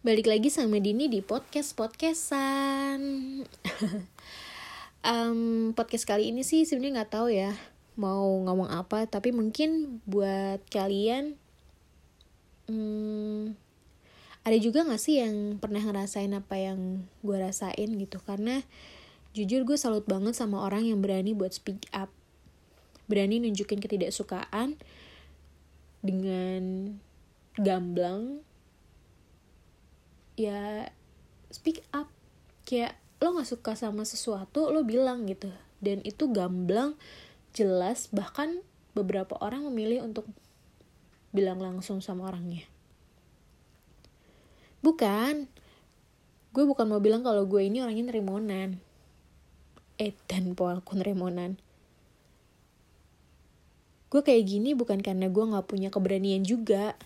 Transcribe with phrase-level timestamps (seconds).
[0.00, 3.44] Balik lagi sama Dini di podcast podcastan.
[5.04, 5.40] um,
[5.76, 7.52] podcast kali ini sih sebenarnya nggak tahu ya
[8.00, 11.36] mau ngomong apa, tapi mungkin buat kalian
[12.72, 13.52] um,
[14.40, 18.24] ada juga nggak sih yang pernah ngerasain apa yang gue rasain gitu?
[18.24, 18.64] Karena
[19.36, 22.08] jujur gue salut banget sama orang yang berani buat speak up,
[23.04, 24.80] berani nunjukin ketidaksukaan
[26.00, 26.96] dengan
[27.60, 28.48] gamblang
[30.40, 30.88] ya
[31.52, 32.08] speak up.
[32.64, 35.52] Kayak lo nggak suka sama sesuatu lo bilang gitu.
[35.84, 36.96] Dan itu gamblang
[37.52, 38.64] jelas bahkan
[38.96, 40.24] beberapa orang memilih untuk
[41.36, 42.64] bilang langsung sama orangnya.
[44.80, 45.52] Bukan.
[46.50, 48.80] Gue bukan mau bilang kalau gue ini orangnya nerimonan
[50.00, 51.60] eh dan aku nerimonan
[54.10, 56.96] gue kayak gini bukan karena gue nggak punya keberanian juga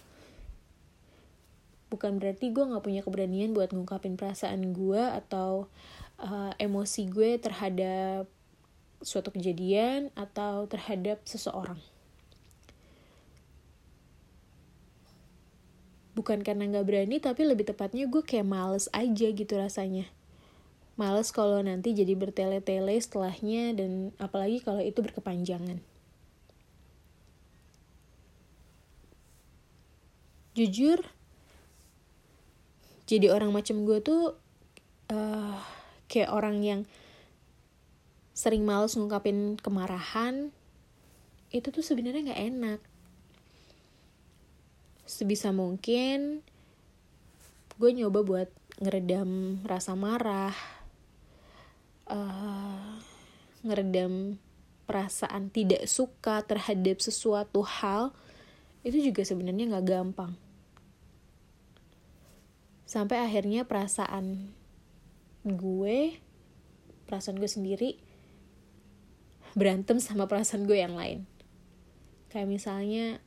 [1.92, 5.70] bukan berarti gue nggak punya keberanian buat ngungkapin perasaan gue atau
[6.18, 8.28] uh, emosi gue terhadap
[9.04, 11.76] suatu kejadian atau terhadap seseorang.
[16.14, 20.06] Bukan karena nggak berani, tapi lebih tepatnya gue kayak males aja gitu rasanya.
[20.94, 25.82] Males kalau nanti jadi bertele-tele setelahnya dan apalagi kalau itu berkepanjangan.
[30.54, 31.02] Jujur,
[33.04, 34.32] jadi orang macam gue tuh
[35.12, 35.56] uh,
[36.08, 36.80] kayak orang yang
[38.34, 40.50] sering males ngungkapin kemarahan
[41.54, 42.80] itu tuh sebenarnya nggak enak.
[45.06, 46.42] Sebisa mungkin
[47.78, 50.54] gue nyoba buat ngeredam rasa marah
[52.10, 52.98] uh,
[53.62, 54.40] ngeredam
[54.88, 58.10] perasaan tidak suka terhadap sesuatu hal
[58.84, 60.32] itu juga sebenarnya nggak gampang
[62.94, 64.54] sampai akhirnya perasaan
[65.42, 66.14] gue
[67.10, 67.90] perasaan gue sendiri
[69.58, 71.26] berantem sama perasaan gue yang lain.
[72.30, 73.18] Kayak misalnya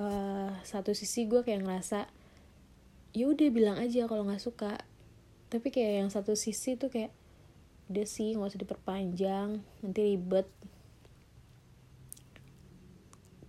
[0.00, 2.08] uh, satu sisi gue kayak ngerasa
[3.12, 4.80] ya udah bilang aja kalau nggak suka.
[5.52, 7.12] Tapi kayak yang satu sisi tuh kayak
[7.92, 10.48] udah sih nggak usah diperpanjang nanti ribet.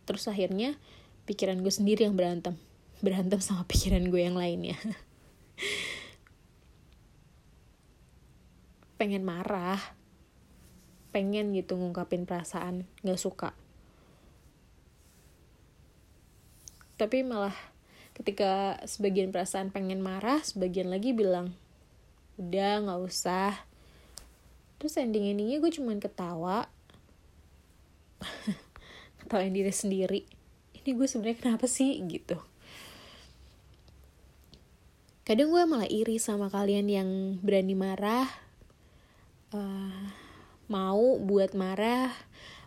[0.04, 0.76] Terus akhirnya
[1.24, 2.60] pikiran gue sendiri yang berantem.
[3.00, 4.76] Berantem sama pikiran gue yang lainnya
[9.04, 9.84] pengen marah.
[11.12, 13.52] Pengen gitu ngungkapin perasaan gak suka.
[16.96, 17.52] Tapi malah
[18.16, 21.52] ketika sebagian perasaan pengen marah sebagian lagi bilang
[22.40, 23.52] udah gak usah.
[24.80, 26.72] Terus ending endingnya gue cuman ketawa.
[29.20, 30.24] Ketawain diri sendiri.
[30.80, 32.00] Ini gue sebenarnya kenapa sih?
[32.08, 32.40] Gitu.
[35.28, 37.10] Kadang gue malah iri sama kalian yang
[37.44, 38.43] berani marah
[39.54, 40.04] uh,
[40.68, 42.12] mau buat marah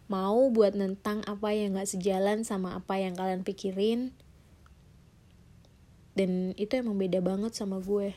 [0.07, 4.15] mau buat nentang apa yang gak sejalan sama apa yang kalian pikirin.
[6.17, 8.17] Dan itu emang beda banget sama gue.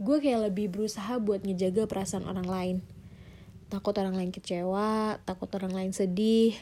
[0.00, 2.76] Gue kayak lebih berusaha buat ngejaga perasaan orang lain.
[3.68, 6.56] Takut orang lain kecewa takut orang lain sedih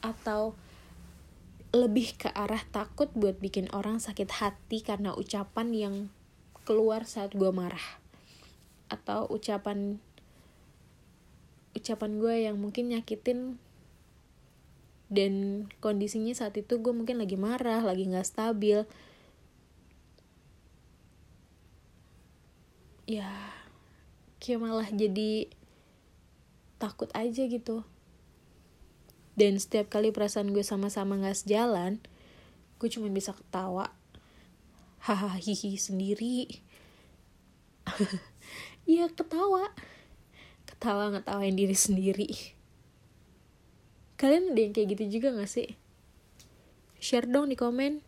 [0.00, 0.56] atau
[1.76, 5.94] lebih ke arah takut buat bikin orang sakit hati karena ucapan yang
[6.64, 8.00] keluar saat gue marah
[8.88, 10.00] atau ucapan
[11.76, 13.60] ucapan gue yang mungkin nyakitin
[15.08, 18.84] dan kondisinya saat itu gue mungkin lagi marah lagi nggak stabil.
[23.08, 23.32] Ya
[24.36, 25.48] kayak malah jadi
[26.76, 27.88] takut aja gitu.
[29.38, 32.02] Dan setiap kali perasaan gue sama-sama gak sejalan
[32.82, 33.94] gue cuma bisa ketawa.
[34.98, 36.60] Hahaha hihi sendiri
[38.88, 39.68] iya ketawa.
[40.64, 42.28] Ketawa ngetawain diri sendiri.
[44.16, 45.76] Kalian ada yang kayak gitu juga gak sih?
[46.98, 48.07] Share dong di komen